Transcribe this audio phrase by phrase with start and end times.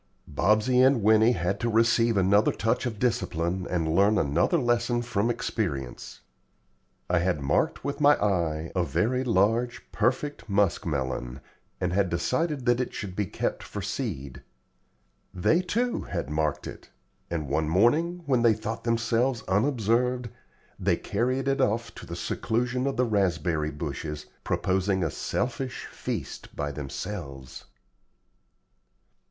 [0.27, 5.29] Bobsey and Winnie had to receive another touch of discipline and learn another lesson from
[5.29, 6.21] experience.
[7.07, 11.39] I had marked with my eye a very large, perfect musk melon,
[11.79, 14.41] and had decided that it should be kept for seed.
[15.35, 16.89] They, too, had marked it;
[17.29, 20.29] and one morning, when they thought themselves unobserved,
[20.79, 26.55] they carried it off to the seclusion of the raspberry bushes, proposing a selfish feast
[26.55, 27.65] by themselves.